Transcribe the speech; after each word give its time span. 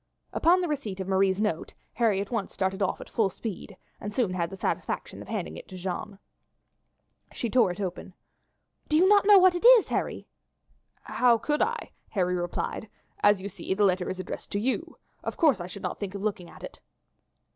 Upon 0.33 0.61
the 0.61 0.67
receipt 0.67 0.99
of 0.99 1.07
Marie's 1.07 1.39
note 1.39 1.75
Harry 1.93 2.19
at 2.19 2.31
once 2.31 2.51
started 2.51 2.81
off 2.81 2.99
at 2.99 3.07
full 3.07 3.29
speed 3.29 3.77
and 3.99 4.11
soon 4.11 4.33
had 4.33 4.49
the 4.49 4.57
satisfaction 4.57 5.21
of 5.21 5.27
handing 5.27 5.57
it 5.57 5.67
to 5.67 5.77
Jeanne. 5.77 6.17
She 7.31 7.51
tore 7.51 7.69
it 7.69 7.79
open. 7.79 8.15
"Do 8.87 8.97
you 8.97 9.07
not 9.07 9.27
know 9.27 9.37
what 9.37 9.53
it 9.53 9.63
is, 9.63 9.89
Harry?" 9.89 10.25
"How 11.03 11.37
could 11.37 11.61
I?" 11.61 11.91
Harry 12.09 12.33
replied. 12.33 12.89
"As 13.21 13.41
you 13.41 13.47
see 13.47 13.75
the 13.75 13.85
letter 13.85 14.09
is 14.09 14.19
addressed 14.19 14.49
to 14.53 14.59
you. 14.59 14.97
Of 15.23 15.37
course 15.37 15.59
I 15.61 15.67
should 15.67 15.83
not 15.83 15.99
think 15.99 16.15
of 16.15 16.23
looking 16.23 16.49
at 16.49 16.63
it." 16.63 16.79